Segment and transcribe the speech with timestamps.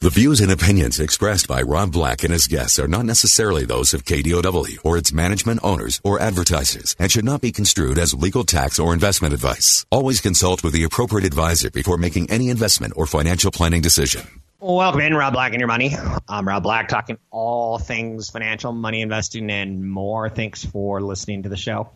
[0.00, 3.92] The views and opinions expressed by Rob Black and his guests are not necessarily those
[3.92, 8.44] of KDOW or its management owners or advertisers and should not be construed as legal
[8.44, 9.84] tax or investment advice.
[9.90, 14.24] Always consult with the appropriate advisor before making any investment or financial planning decision.
[14.60, 15.96] Welcome in, Rob Black and your money.
[16.28, 20.30] I'm Rob Black, talking all things financial, money investing, and more.
[20.30, 21.90] Thanks for listening to the show.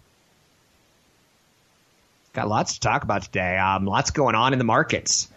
[2.33, 3.59] Got lots to talk about today.
[3.59, 5.29] Um, lots going on in the markets.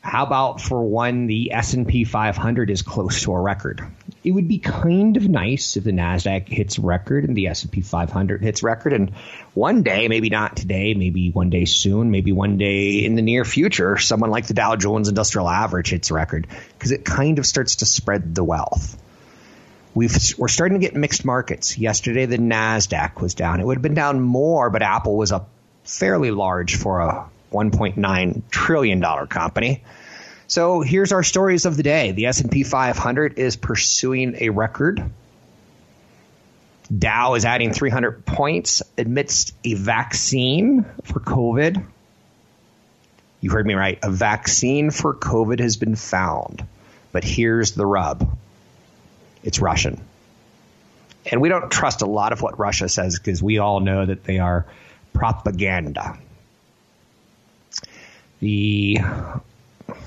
[0.00, 3.82] How about for one, the S&P 500 is close to a record.
[4.24, 8.40] It would be kind of nice if the Nasdaq hits record and the S&P 500
[8.40, 9.10] hits record and
[9.54, 13.44] one day, maybe not today, maybe one day soon, maybe one day in the near
[13.44, 17.76] future, someone like the Dow Jones Industrial Average hits record because it kind of starts
[17.76, 18.96] to spread the wealth.
[19.94, 21.76] We've, we're starting to get mixed markets.
[21.76, 23.60] Yesterday, the Nasdaq was down.
[23.60, 25.48] It would have been down more, but Apple was up
[25.82, 29.82] fairly large for a 1.9 trillion dollar company.
[30.46, 32.12] So here's our stories of the day.
[32.12, 35.10] The S&P 500 is pursuing a record.
[36.96, 41.84] Dow is adding 300 points amidst a vaccine for COVID.
[43.42, 43.98] You heard me right.
[44.02, 46.66] A vaccine for COVID has been found.
[47.12, 48.36] But here's the rub.
[49.42, 50.00] It's Russian.
[51.30, 54.24] And we don't trust a lot of what Russia says because we all know that
[54.24, 54.64] they are
[55.12, 56.18] propaganda
[58.40, 58.98] the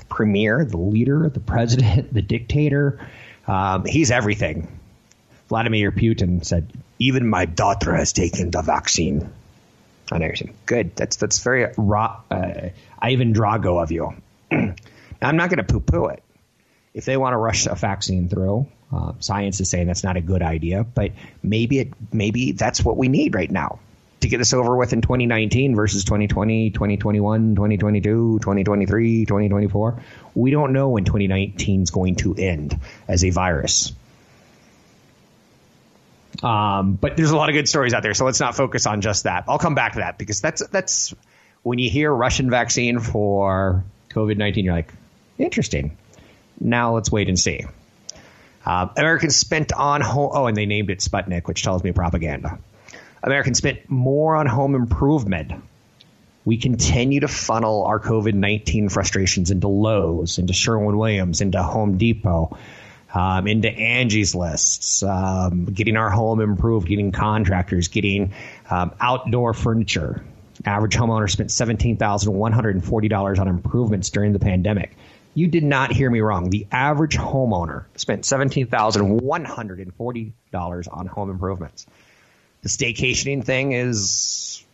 [0.08, 3.00] premier, the leader, the president, the dictator.
[3.46, 4.68] Um, he's everything.
[5.48, 9.30] Vladimir Putin said, "Even my daughter has taken the vaccine."
[10.10, 10.54] And everything.
[10.66, 10.94] Good.
[10.94, 12.68] That's that's very raw, uh,
[13.00, 14.14] Ivan Drago of you.
[14.50, 16.22] I'm not going to poo-poo it.
[16.92, 20.20] If they want to rush a vaccine through, uh, science is saying that's not a
[20.20, 20.84] good idea.
[20.84, 21.12] But
[21.42, 23.78] maybe it maybe that's what we need right now
[24.22, 30.02] to get this over with in 2019 versus 2020, 2021, 2022, 2023, 2024.
[30.34, 33.92] We don't know when 2019 is going to end as a virus.
[36.42, 39.00] Um, but there's a lot of good stories out there, so let's not focus on
[39.00, 39.44] just that.
[39.48, 41.14] I'll come back to that because that's that's
[41.62, 44.92] when you hear Russian vaccine for COVID 19, you're like,
[45.38, 45.96] interesting.
[46.60, 47.66] Now let's wait and see.
[48.64, 50.02] Uh, Americans spent on.
[50.04, 52.58] Oh, and they named it Sputnik, which tells me propaganda.
[53.22, 55.52] Americans spent more on home improvement.
[56.44, 61.98] We continue to funnel our COVID 19 frustrations into Lowe's, into Sherwin Williams, into Home
[61.98, 62.58] Depot,
[63.14, 68.32] um, into Angie's lists, um, getting our home improved, getting contractors, getting
[68.68, 70.24] um, outdoor furniture.
[70.64, 74.96] Average homeowner spent $17,140 on improvements during the pandemic.
[75.34, 76.50] You did not hear me wrong.
[76.50, 81.86] The average homeowner spent $17,140 on home improvements
[82.62, 84.64] the staycationing thing is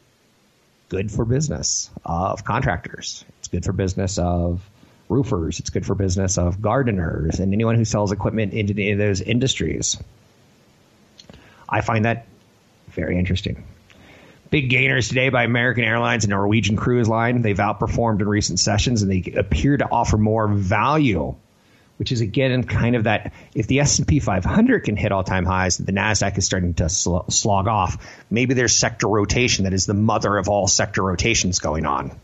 [0.88, 3.24] good for business uh, of contractors.
[3.38, 4.62] It's good for business of
[5.08, 5.58] roofers.
[5.58, 9.22] It's good for business of gardeners and anyone who sells equipment into any of those
[9.22, 9.96] industries.
[11.68, 12.26] I find that
[12.90, 13.64] very interesting.
[14.50, 17.42] Big gainers today by American Airlines and Norwegian Cruise Line.
[17.42, 21.34] They've outperformed in recent sessions and they appear to offer more value
[21.98, 25.92] which is again kind of that if the S&P 500 can hit all-time highs, the
[25.92, 28.24] Nasdaq is starting to sl- slog off.
[28.30, 32.18] Maybe there's sector rotation that is the mother of all sector rotations going on.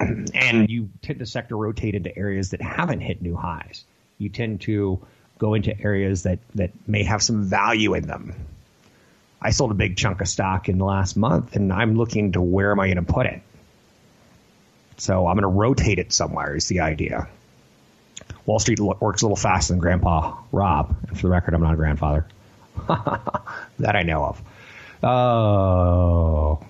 [0.34, 3.84] And you tend to sector rotate into areas that haven't hit new highs.
[4.18, 5.06] You tend to
[5.38, 8.34] go into areas that that may have some value in them.
[9.40, 12.40] I sold a big chunk of stock in the last month, and I'm looking to
[12.40, 13.42] where am I going to put it.
[14.96, 16.56] So I'm going to rotate it somewhere.
[16.56, 17.28] Is the idea.
[18.46, 20.96] Wall Street works a little faster than Grandpa Rob.
[21.08, 22.26] And for the record, I'm not a grandfather.
[23.78, 24.42] that I know of.
[25.02, 26.60] Oh.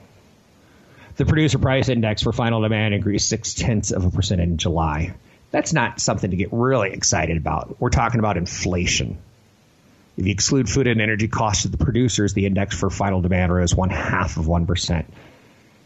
[1.17, 5.14] The producer price index for final demand increased six tenths of a percent in July.
[5.50, 7.76] That's not something to get really excited about.
[7.79, 9.19] We're talking about inflation.
[10.17, 13.52] If you exclude food and energy costs of the producers, the index for final demand
[13.52, 15.05] rose one half of 1%.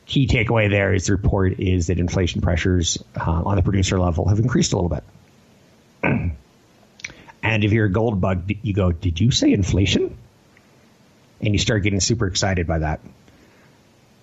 [0.07, 4.29] Key takeaway there is the report is that inflation pressures uh, on the producer level
[4.29, 5.03] have increased a little bit.
[7.57, 10.19] And if you're a gold bug, you go, Did you say inflation?
[11.41, 13.01] And you start getting super excited by that.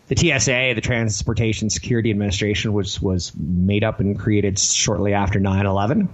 [0.07, 5.65] The TSA, the Transportation Security Administration, was, was made up and created shortly after 9
[5.65, 6.09] 11.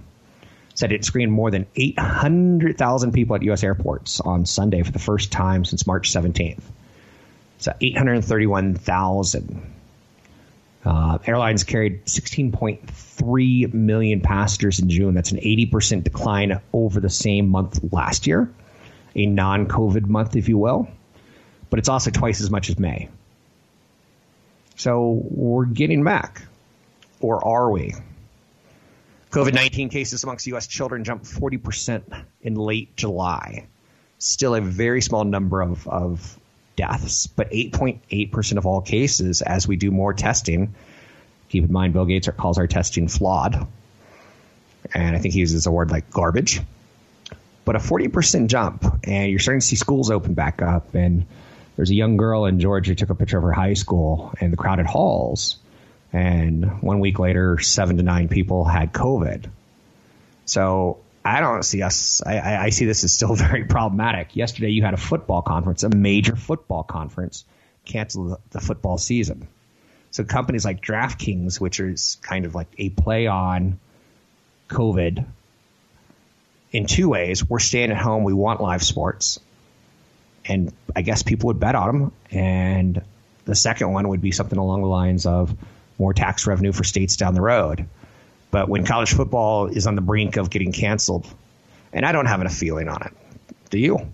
[0.76, 3.66] said it screened more than 800,000 people at U.S.
[3.66, 6.64] airports on Sunday for the first time since March 17th.
[7.58, 9.74] So 831,000.
[10.86, 15.14] Uh, airlines carried 16.3 million passengers in June.
[15.14, 18.50] That's an 80% decline over the same month last year,
[19.16, 20.88] a non COVID month, if you will.
[21.70, 23.10] But it's also twice as much as May.
[24.78, 26.44] So we're getting back.
[27.20, 27.96] Or are we?
[29.32, 30.66] COVID 19 cases amongst U.S.
[30.68, 33.68] children jumped 40% in late July.
[34.18, 36.39] Still a very small number of, of
[36.80, 40.74] deaths, but 8.8% of all cases as we do more testing.
[41.50, 43.68] Keep in mind, Bill Gates calls our testing flawed.
[44.94, 46.62] And I think he uses a word like garbage.
[47.66, 50.96] But a 40% jump, and you're starting to see schools open back up.
[50.96, 51.26] And
[51.76, 54.52] there's a young girl in Georgia who took a picture of her high school in
[54.52, 55.58] the crowded halls
[56.12, 59.46] and one week later, seven to nine people had COVID.
[60.46, 62.22] So I don't see us.
[62.26, 64.36] I, I, see this as still very problematic.
[64.36, 67.46] Yesterday, you had a football conference, a major football conference,
[67.86, 69.48] cancel the, the football season.
[70.12, 73.80] So companies like DraftKings, which is kind of like a play on
[74.70, 75.26] COVID,
[76.72, 78.24] in two ways, we're staying at home.
[78.24, 79.40] We want live sports,
[80.46, 82.12] and I guess people would bet on them.
[82.32, 83.02] And
[83.46, 85.56] the second one would be something along the lines of
[85.98, 87.88] more tax revenue for states down the road.
[88.52, 91.28] But when college football is on the brink of getting canceled,
[91.94, 93.14] and I don't have a feeling on it,
[93.70, 94.10] do you?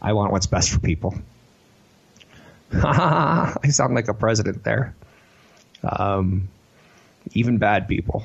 [0.00, 1.14] I want what's best for people.
[2.72, 4.94] I sound like a president there.
[5.82, 6.48] Um,
[7.32, 8.24] even bad people.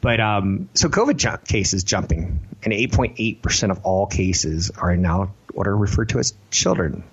[0.00, 5.66] But um, so COVID jump, cases jumping, and 8.8% of all cases are now what
[5.66, 7.04] are referred to as children.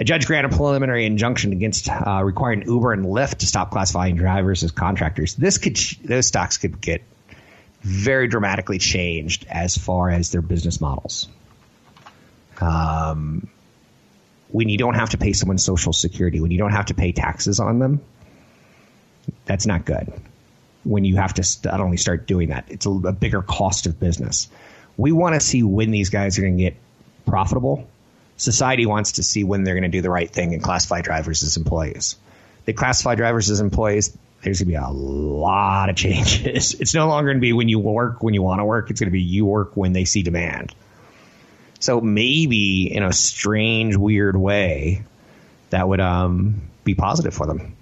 [0.00, 4.14] A judge granted a preliminary injunction against uh, requiring Uber and Lyft to stop classifying
[4.14, 5.34] drivers as contractors.
[5.34, 7.02] This could those stocks could get
[7.80, 11.28] very dramatically changed as far as their business models.
[12.60, 13.48] Um,
[14.50, 17.12] when you don't have to pay someone social security, when you don't have to pay
[17.12, 18.00] taxes on them,
[19.46, 20.12] that's not good.
[20.84, 24.48] When you have to only start doing that, it's a, a bigger cost of business.
[24.96, 26.76] We want to see when these guys are going to get
[27.26, 27.86] profitable
[28.38, 31.42] society wants to see when they're going to do the right thing and classify drivers
[31.42, 32.16] as employees.
[32.64, 34.16] They classify drivers as employees.
[34.42, 36.74] There's going to be a lot of changes.
[36.80, 38.90] It's no longer going to be when you work when you want to work.
[38.90, 40.74] It's going to be you work when they see demand.
[41.80, 45.02] So maybe in a strange, weird way,
[45.70, 47.76] that would um, be positive for them.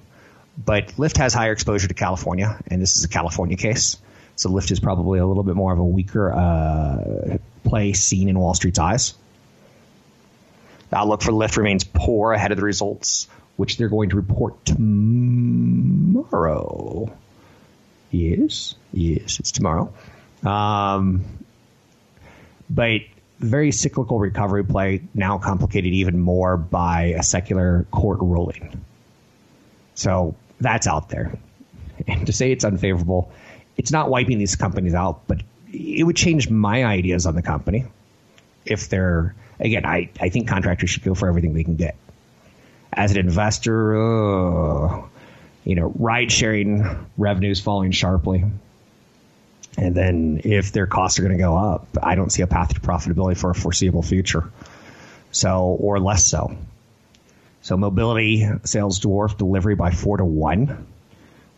[0.62, 3.98] But Lyft has higher exposure to California, and this is a California case.
[4.36, 8.38] So Lyft is probably a little bit more of a weaker uh, play seen in
[8.38, 9.14] Wall Street's eyes.
[10.90, 14.64] The outlook for Lyft remains poor ahead of the results, which they're going to report
[14.64, 14.86] tomorrow.
[18.10, 19.92] Yes, yes, it's tomorrow.
[20.44, 21.24] Um,
[22.70, 23.00] but
[23.38, 28.82] very cyclical recovery play, now complicated even more by a secular court ruling.
[29.94, 31.36] So that's out there.
[32.06, 33.30] And to say it's unfavorable,
[33.76, 35.42] it's not wiping these companies out, but
[35.72, 37.86] it would change my ideas on the company
[38.66, 41.96] if they're again, I, I think contractors should go for everything they can get.
[42.92, 45.02] As an investor, uh,
[45.64, 48.44] you know, ride sharing revenues falling sharply.
[49.78, 52.74] And then if their costs are going to go up, I don't see a path
[52.74, 54.50] to profitability for a foreseeable future.
[55.32, 56.56] So, or less so.
[57.60, 60.86] So mobility sales dwarfed delivery by four to one.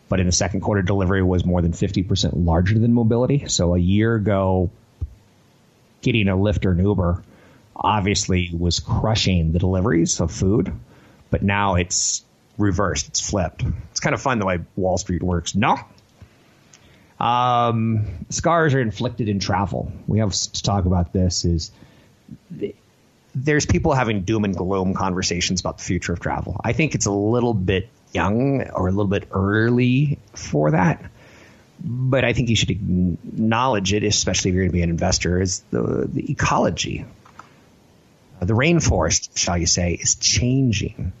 [0.09, 3.47] But in the second quarter, delivery was more than 50% larger than mobility.
[3.47, 4.71] So a year ago,
[6.01, 7.23] getting a Lyft or an Uber
[7.75, 10.73] obviously was crushing the deliveries of food,
[11.29, 12.23] but now it's
[12.57, 13.07] reversed.
[13.07, 13.63] It's flipped.
[13.91, 15.55] It's kind of fun the way Wall Street works.
[15.55, 15.77] No.
[17.19, 19.91] Um, scars are inflicted in travel.
[20.07, 21.45] We have to talk about this.
[21.45, 21.71] Is
[23.35, 26.59] there's people having doom and gloom conversations about the future of travel.
[26.63, 31.11] I think it's a little bit young or a little bit early for that.
[31.81, 35.41] But I think you should acknowledge it, especially if you're going to be an investor,
[35.41, 37.05] is the, the ecology
[38.41, 41.11] the rainforest, shall you say, is changing.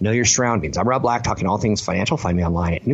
[0.00, 0.78] Know your surroundings.
[0.78, 2.16] I'm Rob Black, talking all things financial.
[2.16, 2.86] Find me online at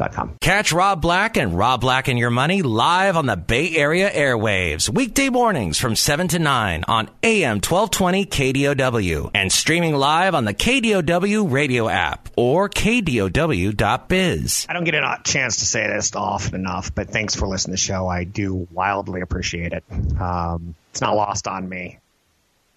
[0.00, 0.36] newfocusfinancial.com.
[0.40, 4.88] Catch Rob Black and Rob Black and Your Money live on the Bay Area airwaves,
[4.88, 10.54] weekday mornings from 7 to 9 on AM 1220 KDOW and streaming live on the
[10.54, 14.66] KDOW radio app or KDOW.biz.
[14.68, 17.82] I don't get a chance to say this often enough, but thanks for listening to
[17.82, 18.06] the show.
[18.06, 19.84] I do wildly appreciate it.
[20.20, 21.98] Um, it's not lost on me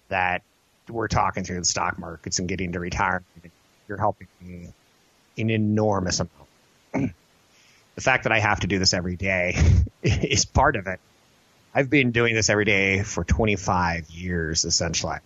[0.08, 0.42] that
[0.88, 3.24] we're talking through the stock markets and getting to retirement.
[3.88, 4.68] You're helping me
[5.36, 6.43] an enormous amount.
[6.94, 9.56] The fact that I have to do this every day
[10.02, 11.00] is part of it.
[11.74, 15.18] I've been doing this every day for 25 years, essentially.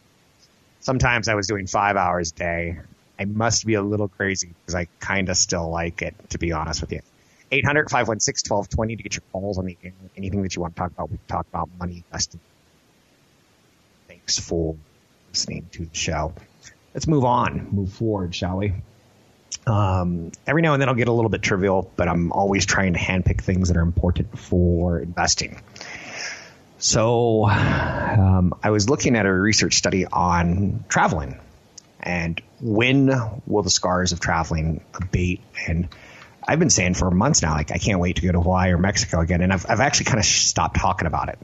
[0.81, 2.79] Sometimes I was doing five hours a day.
[3.19, 6.53] I must be a little crazy because I kind of still like it, to be
[6.53, 7.01] honest with you.
[7.51, 9.77] 800 516 1220 to get your calls on the
[10.17, 11.11] anything that you want to talk about.
[11.11, 12.41] We talk about money investing.
[14.07, 14.77] Thanks for
[15.31, 16.35] listening to the show.
[16.95, 18.75] Let's move on, move forward, shall we?
[19.67, 22.95] Um, every now and then I'll get a little bit trivial, but I'm always trying
[22.95, 25.61] to handpick things that are important for investing.
[26.79, 31.39] So um, I was looking at a research study on traveling
[32.01, 33.11] and when
[33.47, 35.43] will the scars of traveling abate?
[35.67, 35.89] And
[36.47, 38.79] I've been saying for months now, like I can't wait to go to Hawaii or
[38.79, 41.39] Mexico again, and I've I've actually kind of stopped talking about it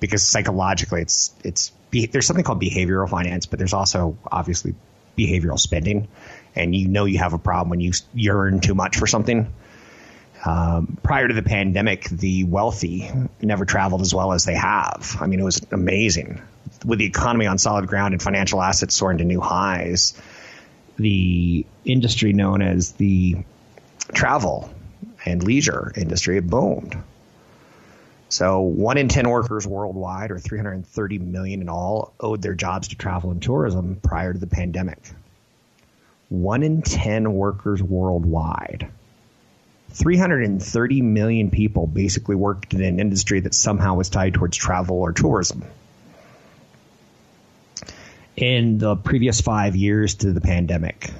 [0.00, 4.74] because psychologically, it's it's there's something called behavioral finance, but there's also obviously
[5.16, 6.08] behavioral spending,
[6.58, 9.52] and you know you have a problem when you yearn too much for something.
[10.44, 13.10] Um, prior to the pandemic, the wealthy
[13.40, 15.16] never traveled as well as they have.
[15.20, 16.40] I mean, it was amazing.
[16.84, 20.20] With the economy on solid ground and financial assets soaring to new highs,
[20.96, 23.36] the industry known as the
[24.12, 24.70] travel
[25.24, 26.96] and leisure industry boomed.
[28.28, 32.96] So one in 10 workers worldwide, or 330 million in all, owed their jobs to
[32.96, 34.98] travel and tourism prior to the pandemic.
[36.28, 38.88] One in 10 workers worldwide.
[39.90, 45.12] 330 million people basically worked in an industry that somehow was tied towards travel or
[45.12, 45.64] tourism.
[48.36, 51.10] In the previous five years to the pandemic,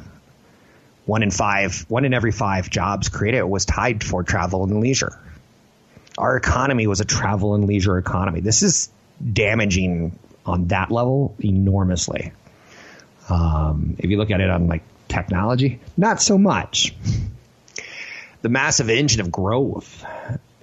[1.07, 5.19] one in five, one in every five jobs created was tied for travel and leisure.
[6.19, 8.41] Our economy was a travel and leisure economy.
[8.41, 8.91] This is
[9.33, 12.33] damaging on that level enormously.
[13.29, 16.95] Um, if you look at it on like technology, not so much.
[18.43, 20.05] The massive engine of growth,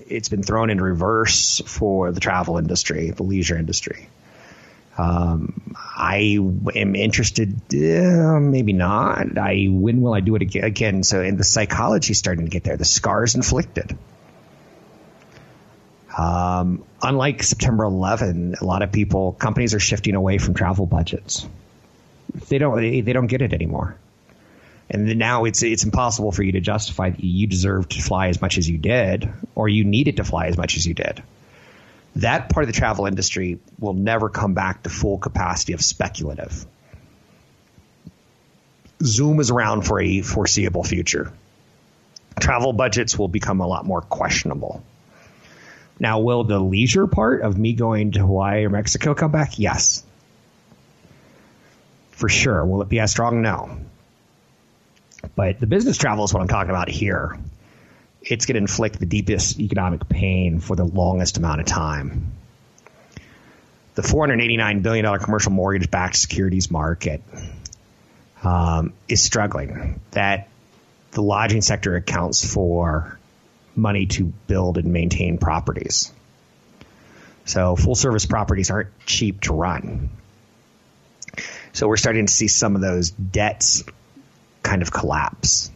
[0.07, 4.07] it's been thrown in reverse for the travel industry, the leisure industry.
[4.97, 6.37] Um, I
[6.75, 9.37] am interested, uh, maybe not.
[9.37, 11.03] I when will I do it again?
[11.03, 13.97] So, in the psychology starting to get there, the scars inflicted.
[16.17, 21.45] Um, unlike September 11, a lot of people, companies are shifting away from travel budgets.
[22.47, 23.97] They don't, they, they don't get it anymore.
[24.89, 28.41] And now it's it's impossible for you to justify that you deserve to fly as
[28.41, 31.23] much as you did, or you needed to fly as much as you did
[32.17, 36.65] that part of the travel industry will never come back to full capacity of speculative.
[39.03, 41.33] Zoom is around for a foreseeable future.
[42.39, 44.83] Travel budgets will become a lot more questionable.
[45.99, 49.59] Now, will the leisure part of me going to Hawaii or Mexico come back?
[49.59, 50.03] Yes.
[52.11, 52.65] For sure.
[52.65, 53.41] Will it be as strong?
[53.41, 53.77] No.
[55.35, 57.37] But the business travel is what I'm talking about here
[58.25, 62.33] it's going to inflict the deepest economic pain for the longest amount of time.
[63.93, 67.21] The $489 billion commercial mortgage backed securities market
[68.43, 70.01] um, is struggling.
[70.11, 70.49] That
[71.11, 73.17] the lodging sector accounts for
[73.75, 76.11] money to build and maintain properties.
[77.45, 80.09] So full service properties aren't cheap to run.
[81.73, 83.83] So we're starting to see some of those debts
[84.65, 85.71] kind of collapse.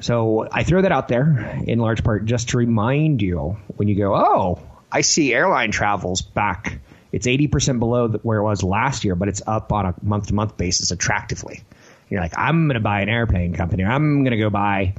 [0.00, 3.96] So I throw that out there in large part just to remind you when you
[3.96, 4.60] go, oh,
[4.90, 6.78] I see airline travels back.
[7.12, 10.34] It's 80% below where it was last year, but it's up on a month to
[10.34, 11.62] month basis attractively.
[12.08, 13.82] You're like, I'm going to buy an airplane company.
[13.84, 14.94] Or I'm going to go buy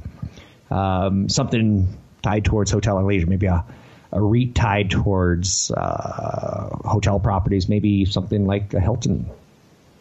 [0.70, 1.88] um, something
[2.22, 3.64] tied towards hotel and leisure, maybe a,
[4.12, 9.30] a REIT tied towards uh, hotel properties, maybe something like a Hilton.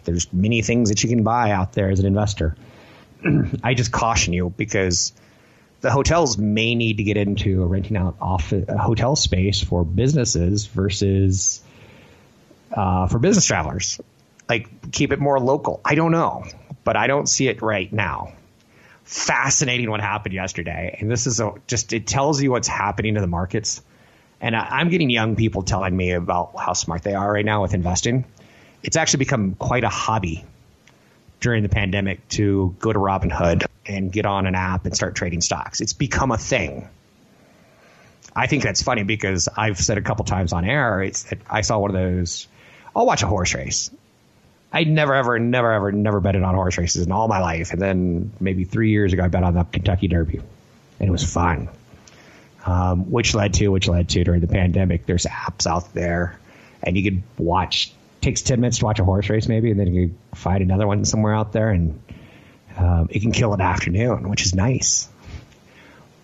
[0.05, 2.55] There's many things that you can buy out there as an investor.
[3.63, 5.13] I just caution you because
[5.81, 11.61] the hotels may need to get into renting out office, hotel space for businesses versus
[12.71, 13.99] uh, for business travelers.
[14.49, 15.81] Like keep it more local.
[15.85, 16.45] I don't know,
[16.83, 18.33] but I don't see it right now.
[19.03, 23.21] Fascinating what happened yesterday, and this is a, just it tells you what's happening to
[23.21, 23.83] the markets.
[24.41, 27.61] And I, I'm getting young people telling me about how smart they are right now
[27.61, 28.25] with investing.
[28.85, 30.45] It's actually become quite a hobby
[31.39, 35.41] during the pandemic to go to Robinhood and get on an app and start trading
[35.41, 35.81] stocks.
[35.81, 36.87] It's become a thing.
[38.35, 41.01] I think that's funny because I've said a couple times on air.
[41.01, 42.47] It's I saw one of those.
[42.95, 43.89] I'll watch a horse race.
[44.71, 47.81] I never ever never ever never betted on horse races in all my life, and
[47.81, 50.41] then maybe three years ago I bet on the Kentucky Derby,
[50.99, 51.69] and it was fun.
[52.67, 55.07] Um, which led to which led to during the pandemic.
[55.07, 56.39] There's apps out there,
[56.83, 57.91] and you could watch
[58.25, 61.05] takes 10 minutes to watch a horse race maybe and then you find another one
[61.05, 62.01] somewhere out there and
[62.77, 65.07] um, it can kill an afternoon which is nice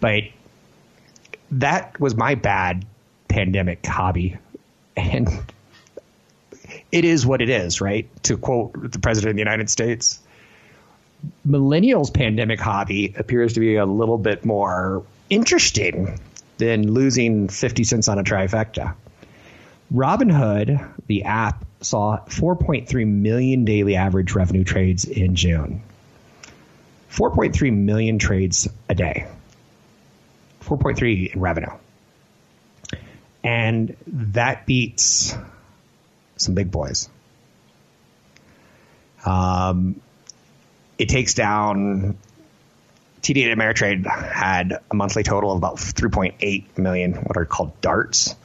[0.02, 0.24] But
[1.52, 2.86] that was my bad
[3.30, 4.38] pandemic hobby.
[4.98, 5.30] And
[6.92, 8.10] it is what it is, right?
[8.24, 10.20] To quote the president of the United States.
[11.48, 16.20] Millennials' pandemic hobby appears to be a little bit more interesting
[16.58, 18.96] than losing 50 cents on a trifecta.
[19.94, 25.84] Robinhood, the app, saw 4.3 million daily average revenue trades in June.
[27.12, 29.28] 4.3 million trades a day.
[30.64, 31.72] 4.3 in revenue.
[33.44, 35.36] And that beats
[36.38, 37.10] some big boys.
[39.26, 40.02] Um,
[40.98, 42.18] it takes down
[43.22, 48.36] TD Ameritrade had a monthly total of about 3.8 million, what are called DARTs.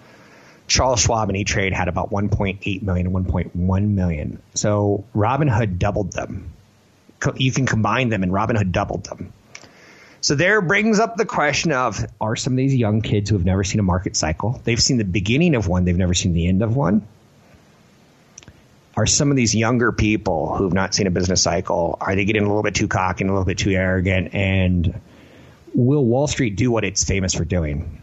[0.66, 4.42] Charles Schwab and E-Trade had about 1.8 million and 1.1 million.
[4.54, 6.52] So Robinhood doubled them.
[7.36, 9.32] You can combine them, and Robinhood doubled them.
[10.20, 13.44] So there brings up the question of are some of these young kids who have
[13.44, 14.60] never seen a market cycle?
[14.64, 17.06] They've seen the beginning of one, they've never seen the end of one.
[18.96, 22.42] Are some of these younger people who've not seen a business cycle, are they getting
[22.42, 24.34] a little bit too cocky and a little bit too arrogant?
[24.34, 25.00] And
[25.74, 28.00] will Wall Street do what it's famous for doing?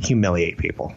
[0.00, 0.94] Humiliate people.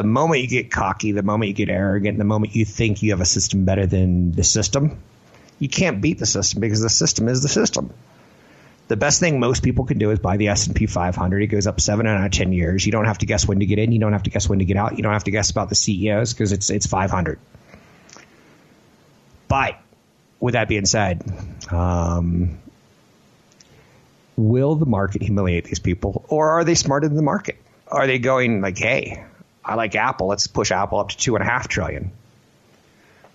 [0.00, 3.10] The moment you get cocky, the moment you get arrogant, the moment you think you
[3.10, 5.02] have a system better than the system,
[5.58, 7.92] you can't beat the system because the system is the system.
[8.88, 11.42] The best thing most people can do is buy the S&P 500.
[11.42, 12.86] It goes up seven out of 10 years.
[12.86, 13.92] You don't have to guess when to get in.
[13.92, 14.96] You don't have to guess when to get out.
[14.96, 17.38] You don't have to guess about the CEOs because it's, it's 500.
[19.48, 19.78] But
[20.40, 21.22] with that being said,
[21.70, 22.58] um,
[24.34, 27.58] will the market humiliate these people or are they smarter than the market?
[27.86, 29.26] Are they going like, hey,
[29.70, 30.26] I like Apple.
[30.26, 32.10] Let's push Apple up to two and a half trillion.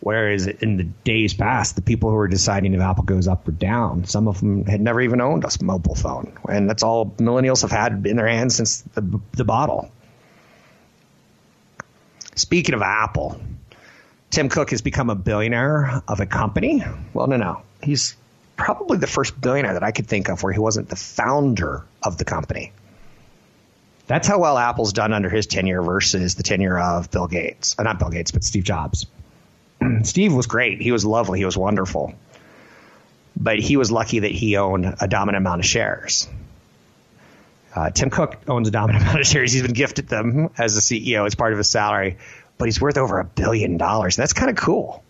[0.01, 3.53] Whereas in the days past, the people who were deciding if Apple goes up or
[3.53, 6.37] down, some of them had never even owned a mobile phone.
[6.49, 9.89] And that's all millennials have had in their hands since the, the bottle.
[12.35, 13.39] Speaking of Apple,
[14.29, 16.83] Tim Cook has become a billionaire of a company.
[17.13, 17.61] Well, no, no.
[17.81, 18.17] He's
[18.57, 22.17] probably the first billionaire that I could think of where he wasn't the founder of
[22.17, 22.73] the company.
[24.07, 27.75] That's how well Apple's done under his tenure versus the tenure of Bill Gates.
[27.77, 29.07] Uh, not Bill Gates, but Steve Jobs.
[30.03, 30.81] Steve was great.
[30.81, 31.39] He was lovely.
[31.39, 32.13] He was wonderful.
[33.35, 36.29] But he was lucky that he owned a dominant amount of shares.
[37.75, 39.51] Uh, Tim Cook owns a dominant amount of shares.
[39.51, 42.17] He's been gifted them as a CEO as part of his salary,
[42.57, 44.15] but he's worth over a billion dollars.
[44.15, 45.03] That's kind of cool.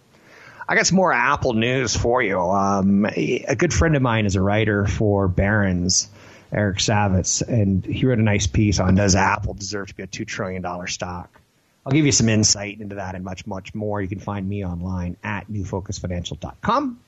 [0.68, 2.40] I got some more Apple news for you.
[2.40, 6.10] Um, a good friend of mine is a writer for Barron's,
[6.52, 10.08] Eric Savitz, and he wrote a nice piece on does Apple deserve to be a
[10.08, 11.42] $2 trillion stock?
[11.86, 14.02] I'll give you some insight into that and much, much more.
[14.02, 17.00] You can find me online at newfocusfinancial.com.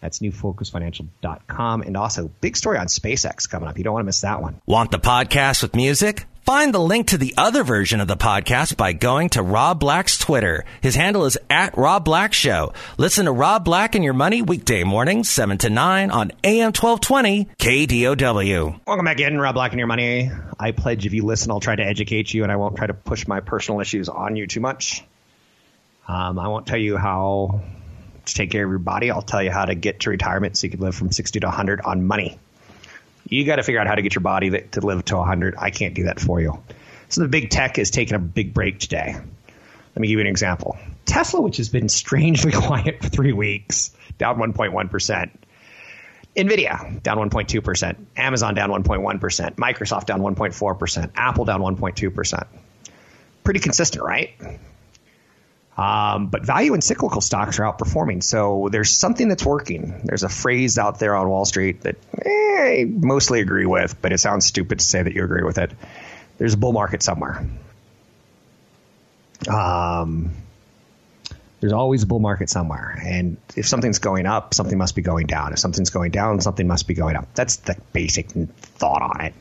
[0.00, 1.82] That's newfocusfinancial.com.
[1.82, 3.78] And also, big story on SpaceX coming up.
[3.78, 4.60] You don't want to miss that one.
[4.66, 6.26] Want the podcast with music?
[6.52, 10.18] Find the link to the other version of the podcast by going to Rob Black's
[10.18, 10.66] Twitter.
[10.82, 12.74] His handle is at Rob Black Show.
[12.98, 17.46] Listen to Rob Black and Your Money weekday mornings, 7 to 9 on AM 1220
[17.58, 18.80] KDOW.
[18.86, 20.30] Welcome back in, Rob Black and Your Money.
[20.60, 22.92] I pledge if you listen, I'll try to educate you and I won't try to
[22.92, 25.02] push my personal issues on you too much.
[26.06, 27.62] Um, I won't tell you how
[28.26, 29.10] to take care of your body.
[29.10, 31.46] I'll tell you how to get to retirement so you can live from 60 to
[31.46, 32.38] 100 on money.
[33.32, 35.54] You got to figure out how to get your body to live to 100.
[35.56, 36.62] I can't do that for you.
[37.08, 39.14] So the big tech is taking a big break today.
[39.14, 40.76] Let me give you an example.
[41.06, 45.30] Tesla, which has been strangely quiet for three weeks, down 1.1%.
[46.36, 52.46] Nvidia down 1.2%, Amazon down 1.1%, Microsoft down 1.4%, Apple down 1.2%.
[53.44, 54.30] Pretty consistent, right?
[55.76, 58.22] Um, but value and cyclical stocks are outperforming.
[58.22, 60.02] So there's something that's working.
[60.04, 64.12] There's a phrase out there on Wall Street that eh, I mostly agree with, but
[64.12, 65.72] it sounds stupid to say that you agree with it.
[66.36, 67.46] There's a bull market somewhere.
[69.48, 70.34] Um,
[71.60, 73.00] there's always a bull market somewhere.
[73.02, 75.52] And if something's going up, something must be going down.
[75.52, 77.28] If something's going down, something must be going up.
[77.34, 79.34] That's the basic thought on it.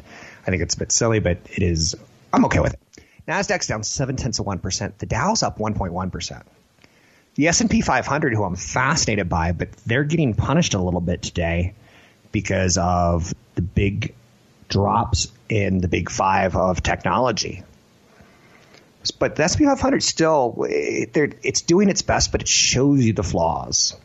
[0.45, 1.95] I think it's a bit silly, but it is.
[2.31, 2.79] I'm okay with it.
[3.27, 4.99] Nasdaq's down seven tenths of one percent.
[4.99, 6.43] The Dow's up 1.1 percent.
[7.35, 11.75] The S&P 500, who I'm fascinated by, but they're getting punished a little bit today
[12.33, 14.13] because of the big
[14.67, 17.63] drops in the big five of technology.
[19.17, 23.95] But the S&P 500 still, it's doing its best, but it shows you the flaws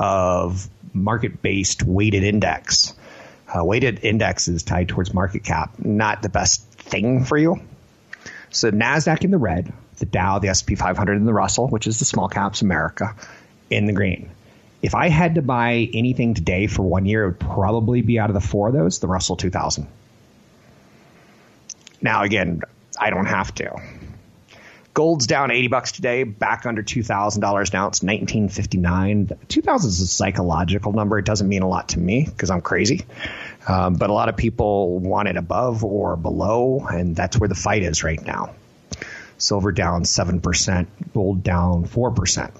[0.00, 2.94] of market-based weighted index.
[3.46, 7.60] Uh, weighted index is tied towards market cap, not the best thing for you.
[8.56, 11.98] So Nasdaq in the red, the Dow, the S&P 500, and the Russell, which is
[11.98, 13.14] the small caps America,
[13.68, 14.30] in the green.
[14.80, 18.30] If I had to buy anything today for one year, it would probably be out
[18.30, 19.86] of the four of those, the Russell 2000.
[22.00, 22.62] Now, again,
[22.98, 23.76] I don't have to.
[24.94, 27.88] Gold's down 80 bucks today, back under $2,000 now.
[27.88, 29.32] It's 1959.
[29.48, 31.18] 2000 is a psychological number.
[31.18, 33.04] It doesn't mean a lot to me because I'm crazy.
[33.66, 37.54] Um, but a lot of people want it above or below, and that's where the
[37.56, 38.54] fight is right now.
[39.38, 42.50] Silver down 7%, gold down 4%.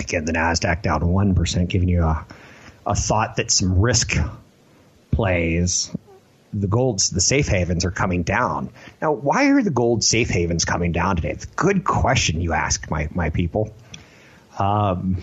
[0.00, 2.26] Again, the NASDAQ down 1%, giving you a,
[2.86, 4.16] a thought that some risk
[5.10, 5.90] plays
[6.52, 8.70] the golds, the safe havens are coming down.
[9.02, 11.30] Now, why are the gold safe havens coming down today?
[11.30, 13.74] It's a good question you ask, my, my people.
[14.58, 15.18] Um,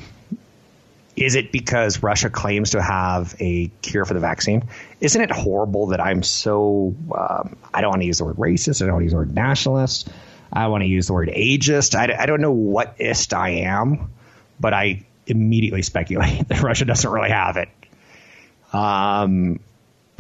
[1.16, 4.68] is it because Russia claims to have a cure for the vaccine?
[5.00, 8.82] Isn't it horrible that I'm so, um, I don't want to use the word racist,
[8.82, 10.10] I don't want to use the word nationalist,
[10.52, 11.96] I want to use the word ageist.
[11.96, 14.12] I, I don't know what ist I am,
[14.60, 17.70] but I immediately speculate that Russia doesn't really have it.
[18.74, 19.60] Um,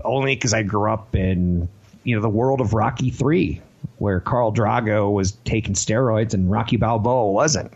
[0.03, 1.67] only because I grew up in
[2.03, 3.61] you know the world of Rocky Three,
[3.97, 7.73] where Carl Drago was taking steroids and Rocky Balboa wasn't.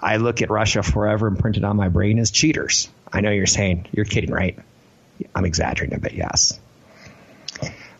[0.00, 2.88] I look at Russia forever imprinted on my brain as cheaters.
[3.12, 4.58] I know you're saying you're kidding, right?
[5.34, 6.58] I'm exaggerating a bit, yes.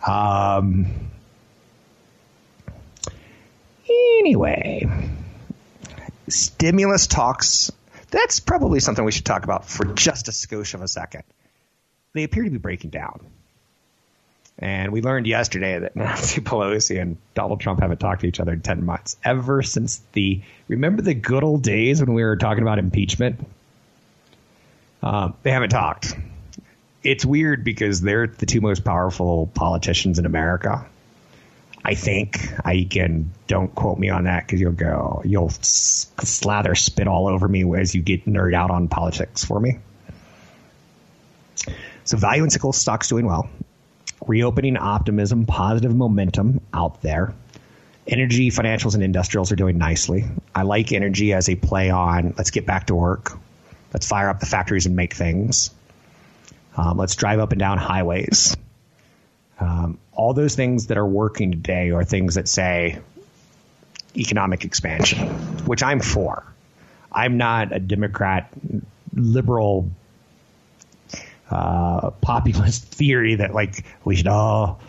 [0.07, 1.11] Um.
[3.89, 4.89] Anyway,
[6.29, 7.73] stimulus talks.
[8.11, 11.23] That's probably something we should talk about for just a skosh of a second
[12.17, 13.21] they appear to be breaking down.
[14.59, 18.53] And we learned yesterday that Nancy Pelosi and Donald Trump haven't talked to each other
[18.53, 19.17] in 10 months.
[19.23, 23.45] Ever since the, remember the good old days when we were talking about impeachment?
[25.03, 26.15] Uh, they haven't talked.
[27.03, 30.87] It's weird because they're the two most powerful politicians in America.
[31.85, 37.07] I think I can don't quote me on that because you'll go you'll slather spit
[37.07, 39.79] all over me as you get nerd out on politics for me.
[42.03, 43.49] So value and cyclical stocks doing well.
[44.25, 47.35] Reopening optimism, positive momentum out there.
[48.07, 50.25] Energy, financials, and industrials are doing nicely.
[50.55, 53.33] I like energy as a play on let's get back to work.
[53.93, 55.71] Let's fire up the factories and make things.
[56.77, 58.57] Um, let's drive up and down highways.
[59.59, 62.99] Um, all those things that are working today are things that say
[64.17, 65.29] economic expansion,
[65.67, 66.45] which I'm for.
[67.11, 68.51] I'm not a Democrat,
[69.15, 69.91] liberal
[71.51, 74.81] uh, populist theory that like we should all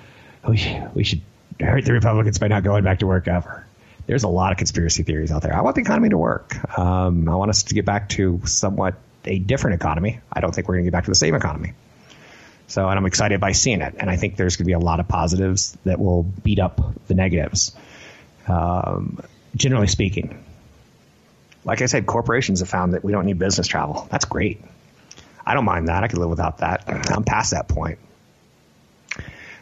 [0.48, 1.22] we should, we should
[1.60, 3.66] hurt the Republicans by not going back to work ever.
[4.06, 5.54] There's a lot of conspiracy theories out there.
[5.54, 6.56] I want the economy to work.
[6.78, 10.22] Um, I want us to get back to somewhat a different economy.
[10.32, 11.74] I don't think we're going to get back to the same economy.
[12.68, 13.96] So, and I'm excited by seeing it.
[13.98, 16.82] And I think there's going to be a lot of positives that will beat up
[17.08, 17.76] the negatives.
[18.48, 19.20] Um,
[19.56, 20.44] generally speaking,
[21.66, 24.08] like I said, corporations have found that we don't need business travel.
[24.10, 24.62] That's great.
[25.48, 26.04] I don't mind that.
[26.04, 26.84] I can live without that.
[27.10, 28.00] I'm past that point.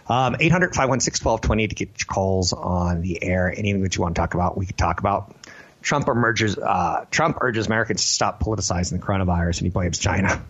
[0.08, 3.54] Um, 800 516 1220 to get your calls on the air.
[3.56, 5.36] Anything that you want to talk about, we could talk about.
[5.84, 10.43] Trump urges, uh, Trump urges Americans to stop politicizing the coronavirus and he blames China,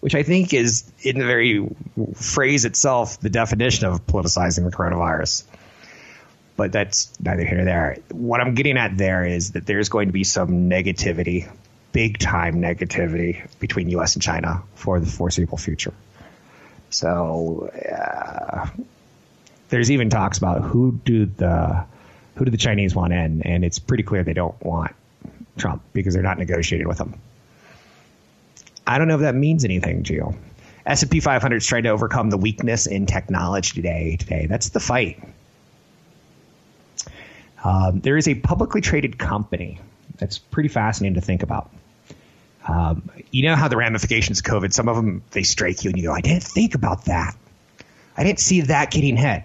[0.00, 1.68] which I think is, in the very
[2.14, 5.44] phrase itself, the definition of politicizing the coronavirus.
[6.56, 7.98] But that's neither here nor there.
[8.12, 11.50] What I'm getting at there is that there's going to be some negativity
[11.94, 14.14] big time negativity between U.S.
[14.14, 15.94] and China for the foreseeable future.
[16.90, 18.68] So uh,
[19.70, 21.86] there's even talks about who do the
[22.34, 24.92] who do the Chinese want in, and it's pretty clear they don't want
[25.56, 27.14] Trump because they're not negotiating with him.
[28.86, 30.36] I don't know if that means anything, Gio.
[30.84, 34.16] S&P 500 is trying to overcome the weakness in technology today.
[34.16, 35.22] Today, that's the fight.
[37.62, 39.80] Um, there is a publicly traded company
[40.18, 41.70] that's pretty fascinating to think about.
[42.66, 45.98] Um, you know how the ramifications of COVID, some of them, they strike you and
[45.98, 47.36] you go, I didn't think about that.
[48.16, 49.42] I didn't see that getting hit.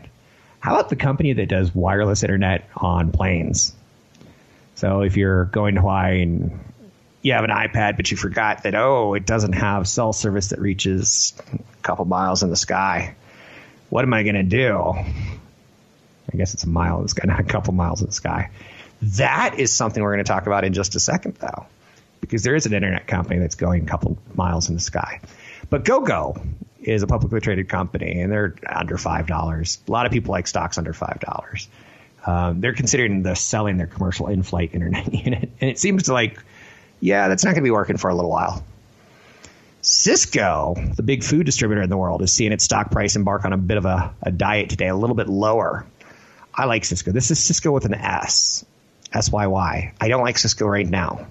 [0.60, 3.74] How about the company that does wireless internet on planes?
[4.76, 6.60] So if you're going to Hawaii and
[7.22, 10.60] you have an iPad, but you forgot that, oh, it doesn't have cell service that
[10.60, 13.16] reaches a couple miles in the sky.
[13.90, 14.94] What am I going to do?
[16.32, 18.52] I guess it's a mile in the sky, not a couple miles in the sky.
[19.02, 21.66] That is something we're going to talk about in just a second, though
[22.22, 25.22] because there is an internet company that's going a couple miles in the sky.
[25.70, 26.42] But GoGo
[26.82, 29.80] is a publicly traded company, and they're under five dollars.
[29.88, 31.68] A lot of people like stocks under five dollars.
[32.26, 36.42] Um, they're considering the selling their commercial in-flight internet unit, and it seems like,
[37.00, 38.64] yeah, that's not going to be working for a little while.
[39.82, 43.54] Sysco, the big food distributor in the world, is seeing its stock price embark on
[43.54, 45.86] a bit of a, a diet today, a little bit lower.
[46.54, 47.14] I like Sysco.
[47.14, 48.66] This is Sysco with an S,
[49.14, 49.94] S Y Y.
[50.02, 51.28] I don't like Sysco right now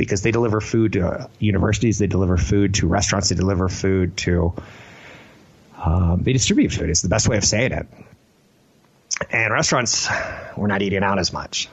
[0.00, 4.54] because they deliver food to universities, they deliver food to restaurants, they deliver food to
[5.76, 6.88] um, they distribute food.
[6.88, 7.86] It's the best way of saying it.
[9.30, 10.08] and restaurants
[10.56, 11.68] were not eating out as much.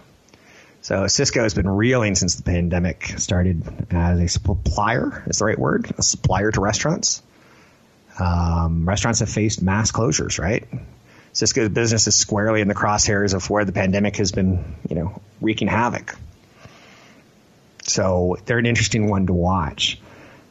[0.81, 5.59] So Sysco has been reeling since the pandemic started as a supplier, is the right
[5.59, 7.21] word, a supplier to restaurants.
[8.19, 10.67] Um, restaurants have faced mass closures, right?
[11.33, 15.21] Sysco's business is squarely in the crosshairs of where the pandemic has been, you know,
[15.39, 16.15] wreaking havoc.
[17.87, 19.99] So they're an interesting one to watch.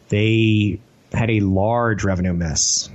[0.09, 0.81] They
[1.13, 2.89] had a large revenue miss,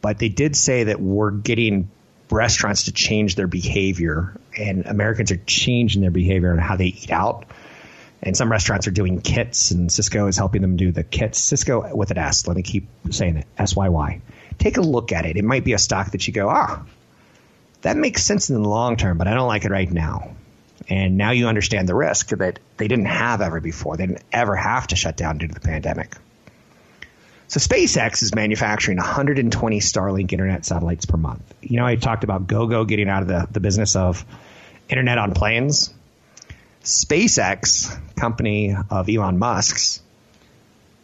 [0.00, 1.90] but they did say that we're getting
[2.30, 7.10] restaurants to change their behavior, and Americans are changing their behavior on how they eat
[7.10, 7.46] out.
[8.22, 11.40] And some restaurants are doing kits, and Sysco is helping them do the kits.
[11.40, 12.46] Sysco with an S.
[12.46, 13.46] Let me keep saying it.
[13.56, 14.20] S Y Y.
[14.58, 15.36] Take a look at it.
[15.36, 16.84] It might be a stock that you go, ah,
[17.82, 20.34] that makes sense in the long term, but I don't like it right now.
[20.88, 23.96] And now you understand the risk that they didn't have ever before.
[23.96, 26.16] They didn't ever have to shut down due to the pandemic.
[27.48, 31.54] So SpaceX is manufacturing 120 Starlink internet satellites per month.
[31.62, 34.24] You know, I talked about GoGo getting out of the, the business of
[34.88, 35.92] internet on planes.
[36.82, 40.00] SpaceX, company of Elon Musk's,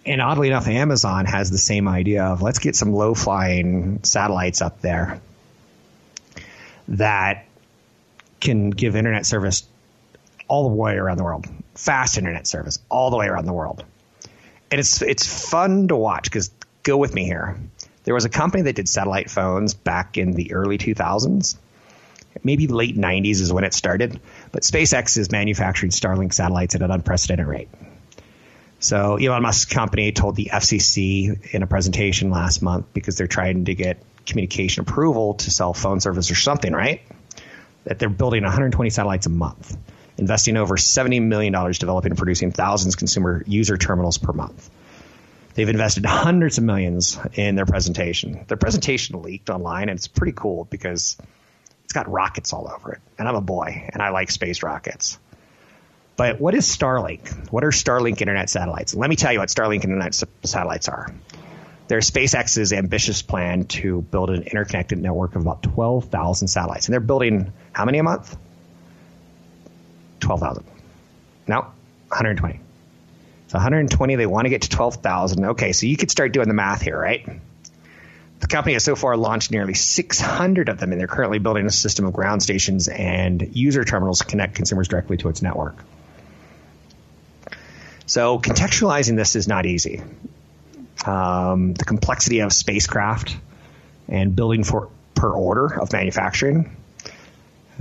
[0.07, 4.61] and oddly enough, Amazon has the same idea of let's get some low flying satellites
[4.61, 5.21] up there
[6.89, 7.47] that
[8.41, 9.63] can give internet service
[10.55, 13.85] all the way around the world, fast internet service all the way around the world
[14.75, 16.51] and it's it's fun to watch because
[16.83, 17.57] go with me here.
[18.03, 21.57] There was a company that did satellite phones back in the early 2000s.
[22.43, 26.91] Maybe late 90s is when it started, but SpaceX is manufacturing Starlink satellites at an
[26.91, 27.69] unprecedented rate.
[28.81, 33.67] So Elon Musk's company told the FCC in a presentation last month because they're trying
[33.67, 37.01] to get communication approval to sell phone service or something, right?
[37.85, 39.77] That they're building 120 satellites a month
[40.25, 44.71] investing over $70 million developing and producing thousands consumer user terminals per month.
[45.53, 48.47] They've invested hundreds of millions in their presentation.
[48.49, 51.19] Their presentation leaked online, and it's pretty cool because
[51.85, 53.01] it's got rockets all over it.
[53.19, 55.19] And I'm a boy, and I like space rockets.
[56.17, 57.53] But what is Starlink?
[57.53, 58.95] What are Starlink internet satellites?
[58.95, 61.13] Let me tell you what Starlink internet satellites are.
[61.87, 66.87] They're SpaceX's ambitious plan to build an interconnected network of about 12,000 satellites.
[66.87, 68.37] And they're building how many a month?
[70.25, 70.65] 12,000.
[71.47, 72.61] No, 120.
[73.49, 75.45] So 120, they want to get to 12,000.
[75.45, 77.41] Okay, so you could start doing the math here, right?
[78.41, 81.71] The company has so far launched nearly 600 of them, and they're currently building a
[81.71, 85.77] system of ground stations and user terminals to connect consumers directly to its network.
[88.07, 90.03] So contextualizing this is not easy.
[91.07, 93.37] Um, the complexity of spacecraft
[94.09, 96.77] and building for per order of manufacturing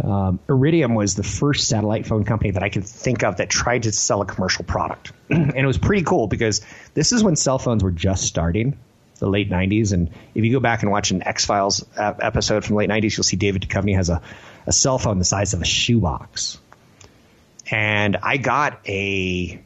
[0.01, 3.83] um, Iridium was the first satellite phone company that I could think of that tried
[3.83, 5.11] to sell a commercial product.
[5.29, 6.61] and it was pretty cool because
[6.93, 8.77] this is when cell phones were just starting,
[9.19, 9.93] the late 90s.
[9.93, 13.17] And if you go back and watch an X Files episode from the late 90s,
[13.17, 14.21] you'll see David Duchovny has a,
[14.65, 16.57] a cell phone the size of a shoebox.
[17.69, 19.61] And I got a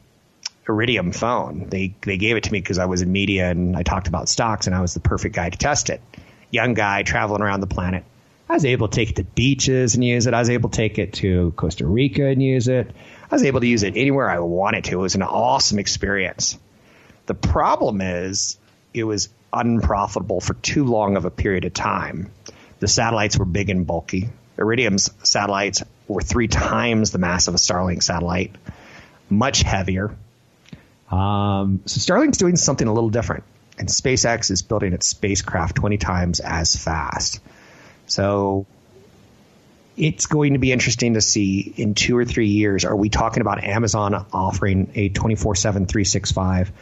[0.68, 1.68] Iridium phone.
[1.70, 4.28] They they gave it to me because I was in media and I talked about
[4.28, 6.02] stocks and I was the perfect guy to test it.
[6.50, 8.04] Young guy traveling around the planet
[8.48, 10.32] I was able to take it to beaches and use it.
[10.32, 12.90] I was able to take it to Costa Rica and use it.
[13.30, 14.92] I was able to use it anywhere I wanted to.
[14.92, 16.58] It was an awesome experience.
[17.26, 18.58] The problem is
[18.94, 22.30] it was unprofitable for too long of a period of time.
[22.80, 24.30] The satellites were big and bulky.
[24.56, 28.56] Iridium's satellites were three times the mass of a Starlink satellite,
[29.28, 30.16] much heavier.
[31.10, 33.44] Um, so Starlink's doing something a little different,
[33.78, 37.40] and SpaceX is building its spacecraft 20 times as fast.
[38.08, 38.66] So
[39.96, 42.84] it's going to be interesting to see in two or three years.
[42.84, 46.72] Are we talking about Amazon offering a 24 7 365?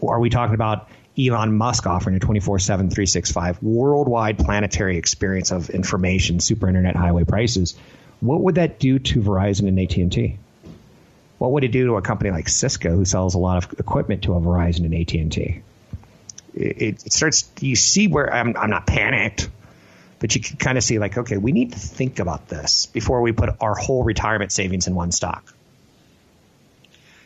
[0.00, 5.50] Or are we talking about Elon Musk offering a 24 7 365 worldwide planetary experience
[5.50, 7.76] of information, super internet highway prices?
[8.20, 10.38] What would that do to Verizon and AT&T?
[11.38, 14.24] What would it do to a company like Cisco, who sells a lot of equipment
[14.24, 15.62] to a Verizon and AT&T?
[16.54, 17.50] It, it starts.
[17.60, 18.56] You see where I'm.
[18.56, 19.48] I'm not panicked
[20.20, 23.22] but you can kind of see like, okay, we need to think about this before
[23.22, 25.52] we put our whole retirement savings in one stock.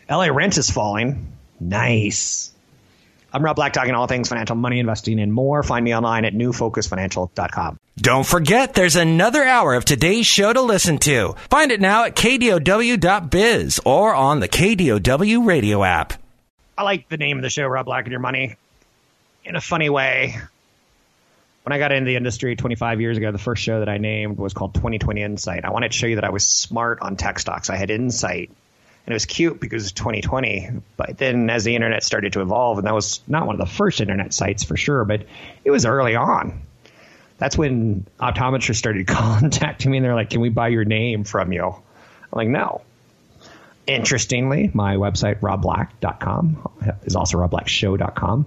[0.08, 1.32] LA rent is falling.
[1.60, 2.52] Nice.
[3.32, 5.64] I'm Rob Black, talking all things financial, money, investing, and more.
[5.64, 7.78] Find me online at newfocusfinancial.com.
[7.96, 11.34] Don't forget, there's another hour of today's show to listen to.
[11.50, 16.12] Find it now at kdow.biz or on the KDOW radio app.
[16.78, 18.54] I like the name of the show, Rob Black and Your Money,
[19.44, 20.36] in a funny way
[21.64, 24.36] when I got into the industry 25 years ago, the first show that I named
[24.36, 25.64] was called 2020 Insight.
[25.64, 27.70] I wanted to show you that I was smart on tech stocks.
[27.70, 28.50] I had insight.
[29.06, 30.70] And it was cute because it was 2020.
[30.98, 33.74] But then as the internet started to evolve, and that was not one of the
[33.74, 35.26] first internet sites for sure, but
[35.64, 36.60] it was early on.
[37.38, 41.50] that's when optometrists started contacting me and they're like, "Can we buy your name from
[41.52, 41.82] you?" I'm
[42.32, 42.82] like, "No."
[43.86, 46.70] Interestingly, my website robblack.com
[47.04, 48.46] is also robblackshow.com.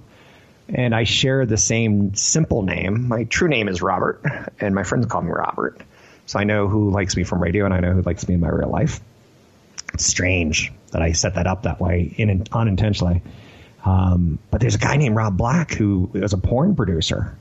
[0.70, 3.08] And I share the same simple name.
[3.08, 4.22] My true name is Robert,
[4.60, 5.82] and my friends call me Robert.
[6.26, 8.42] So I know who likes me from radio and I know who likes me in
[8.42, 9.00] my real life.
[9.94, 13.22] It's strange that I set that up that way in, unintentionally.
[13.86, 17.38] Um, but there's a guy named Rob Black who is a porn producer,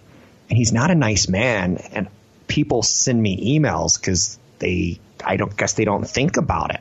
[0.48, 1.78] and he's not a nice man.
[1.92, 2.08] And
[2.46, 6.80] people send me emails because they, I don't guess they don't think about it.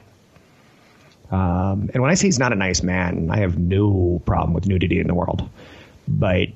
[1.32, 4.68] Um, and when I say he's not a nice man, I have no problem with
[4.68, 5.50] nudity in the world,
[6.08, 6.50] but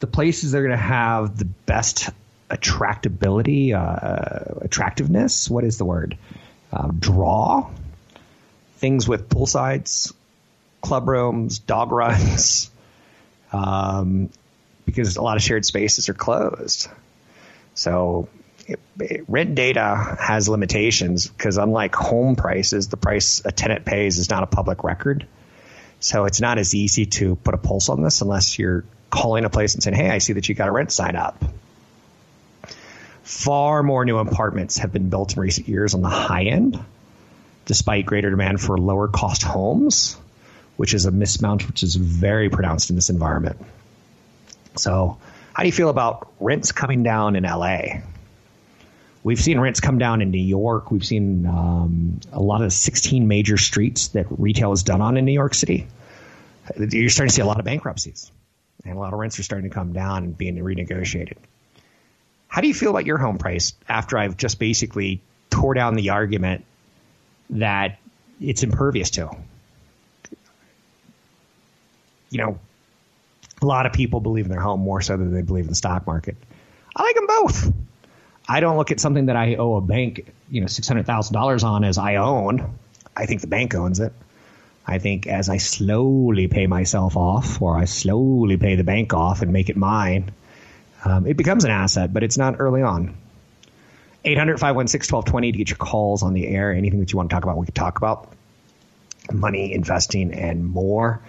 [0.00, 2.08] The places that are going to have the best
[2.48, 6.16] attractability, uh, attractiveness, what is the word?
[6.72, 7.70] Uh, draw,
[8.76, 10.12] things with poolsides,
[10.80, 12.70] club rooms, dog runs,
[13.52, 14.30] um,
[14.84, 16.88] because a lot of shared spaces are closed.
[17.74, 18.28] So
[18.66, 24.18] it, it, rent data has limitations because unlike home prices, the price a tenant pays
[24.18, 25.26] is not a public record.
[26.00, 29.50] So it's not as easy to put a pulse on this unless you're calling a
[29.50, 31.42] place and saying, "Hey, I see that you got a rent sign up."
[33.28, 36.82] Far more new apartments have been built in recent years on the high end,
[37.66, 40.16] despite greater demand for lower cost homes,
[40.78, 43.58] which is a mismount which is very pronounced in this environment.
[44.76, 45.18] So,
[45.52, 48.00] how do you feel about rents coming down in LA?
[49.22, 50.90] We've seen rents come down in New York.
[50.90, 55.26] We've seen um, a lot of 16 major streets that retail is done on in
[55.26, 55.86] New York City.
[56.78, 58.32] You're starting to see a lot of bankruptcies,
[58.86, 61.36] and a lot of rents are starting to come down and being renegotiated.
[62.48, 66.10] How do you feel about your home price after I've just basically tore down the
[66.10, 66.64] argument
[67.50, 67.98] that
[68.40, 69.30] it's impervious to?
[72.30, 72.58] You know,
[73.62, 75.76] a lot of people believe in their home more so than they believe in the
[75.76, 76.36] stock market.
[76.96, 77.72] I like them both.
[78.48, 81.34] I don't look at something that I owe a bank, you know, six hundred thousand
[81.34, 82.78] dollars on as I own.
[83.16, 84.12] I think the bank owns it.
[84.86, 89.42] I think as I slowly pay myself off, or I slowly pay the bank off
[89.42, 90.32] and make it mine,
[91.04, 93.16] um, it becomes an asset, but it's not early on.
[94.24, 96.72] 800 516 1220 to get your calls on the air.
[96.72, 98.32] Anything that you want to talk about, we can talk about.
[99.32, 101.22] Money, investing, and more.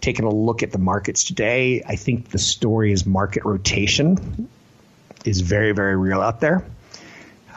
[0.00, 4.48] Taking a look at the markets today, I think the story is market rotation
[5.24, 6.64] is very, very real out there.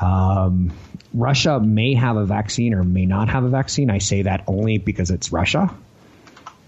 [0.01, 0.71] Um,
[1.13, 3.89] Russia may have a vaccine or may not have a vaccine.
[3.89, 5.73] I say that only because it's Russia,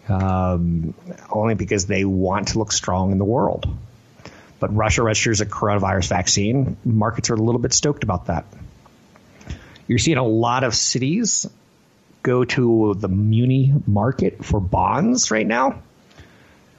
[0.09, 0.93] um,
[1.29, 3.65] only because they want to look strong in the world
[4.61, 6.77] but Russia registers a coronavirus vaccine.
[6.85, 8.45] Markets are a little bit stoked about that.
[9.87, 11.49] You're seeing a lot of cities
[12.21, 15.81] go to the muni market for bonds right now.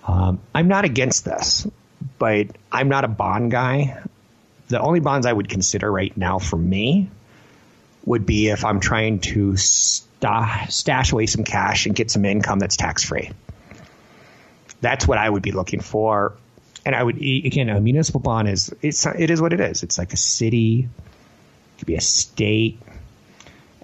[0.06, 1.66] Um, I'm not against this,
[2.18, 4.00] but I'm not a bond guy.
[4.68, 7.10] The only bonds I would consider right now for me
[8.04, 10.08] would be if I'm trying to st-
[10.68, 13.32] stash away some cash and get some income that's tax free.
[14.80, 16.36] That's what I would be looking for
[16.84, 19.82] and I would again a municipal bond is it's it is what it is.
[19.82, 22.80] It's like a city, it could be a state,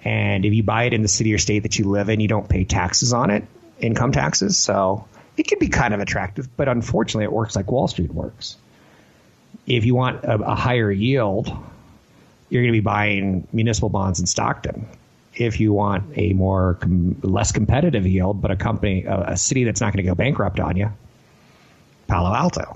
[0.03, 2.27] and if you buy it in the city or state that you live in, you
[2.27, 3.45] don't pay taxes on it.
[3.79, 4.57] income taxes.
[4.57, 8.57] So it can be kind of attractive, but unfortunately, it works like Wall Street works.
[9.65, 11.47] If you want a, a higher yield,
[12.49, 14.87] you're going to be buying municipal bonds in Stockton.
[15.35, 19.63] If you want a more com- less competitive yield, but a company, a, a city
[19.63, 20.91] that's not going to go bankrupt on you,
[22.07, 22.75] Palo Alto.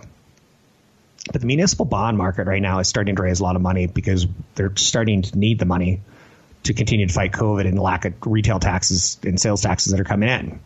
[1.32, 3.88] But the municipal bond market right now is starting to raise a lot of money
[3.88, 6.01] because they're starting to need the money
[6.63, 10.05] to continue to fight COVID and lack of retail taxes and sales taxes that are
[10.05, 10.59] coming in.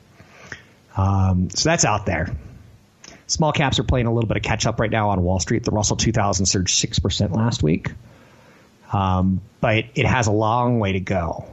[0.95, 2.35] Um, so that's out there.
[3.27, 5.63] Small caps are playing a little bit of catch up right now on Wall Street.
[5.63, 7.91] The Russell 2000 surged 6% last week,
[8.91, 11.45] um, but it has a long way to go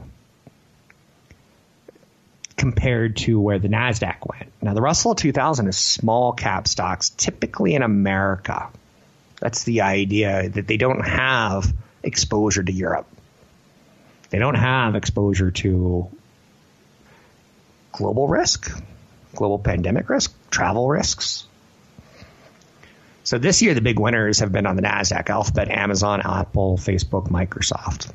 [2.57, 4.51] compared to where the NASDAQ went.
[4.61, 8.69] Now, the Russell 2000 is small cap stocks, typically in America.
[9.45, 11.71] That's the idea that they don't have
[12.01, 13.05] exposure to Europe.
[14.31, 16.09] They don't have exposure to
[17.91, 18.75] global risk,
[19.35, 21.45] global pandemic risk, travel risks.
[23.23, 27.29] So this year, the big winners have been on the NASDAQ Alphabet, Amazon, Apple, Facebook,
[27.29, 28.11] Microsoft.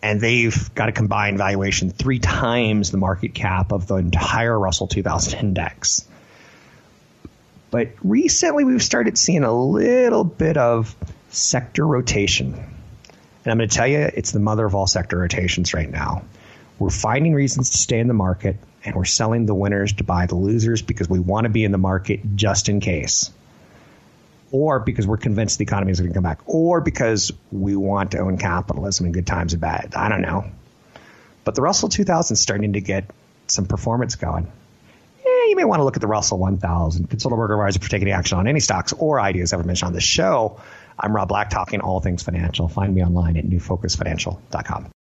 [0.00, 4.86] And they've got a combined valuation three times the market cap of the entire Russell
[4.86, 6.08] 2000 index.
[7.74, 10.94] But recently, we've started seeing a little bit of
[11.30, 12.54] sector rotation.
[12.54, 16.22] And I'm going to tell you, it's the mother of all sector rotations right now.
[16.78, 20.26] We're finding reasons to stay in the market, and we're selling the winners to buy
[20.26, 23.32] the losers because we want to be in the market just in case
[24.52, 28.12] or because we're convinced the economy is going to come back, or because we want
[28.12, 29.94] to own capitalism in good times and bad.
[29.96, 30.44] I don't know.
[31.42, 33.10] But the Russell 2000 is starting to get
[33.48, 34.46] some performance going.
[35.46, 37.08] You may want to look at the Russell 1000.
[37.08, 39.92] Consult a broker advisor for taking action on any stocks or ideas ever mentioned on
[39.92, 40.60] this show.
[40.98, 42.68] I'm Rob Black, talking all things financial.
[42.68, 44.92] Find me online at newfocusfinancial.com.